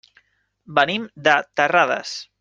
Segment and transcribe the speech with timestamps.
[0.79, 2.15] Venim de Terrades.